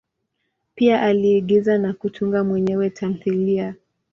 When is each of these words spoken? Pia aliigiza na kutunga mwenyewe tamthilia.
Pia 0.75 1.01
aliigiza 1.01 1.77
na 1.77 1.93
kutunga 1.93 2.43
mwenyewe 2.43 2.89
tamthilia. 2.89 3.75